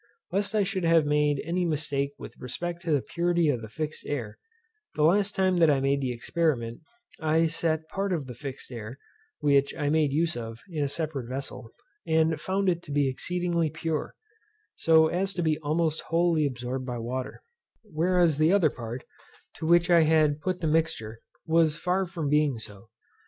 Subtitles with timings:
[0.31, 4.03] Lest I should have made any mistake with respect to the purity of the fixed
[4.07, 4.39] air,
[4.95, 6.79] the last time that I made the experiment,
[7.19, 8.97] I set part of the fixed air,
[9.41, 11.69] which I made use of, in a separate vessel,
[12.07, 14.15] and found it to be exceedingly pure,
[14.75, 17.43] so as to be almost wholly absorbed by water;
[17.83, 19.03] whereas the other part,
[19.57, 22.89] to which I had put the mixture, was far from being so.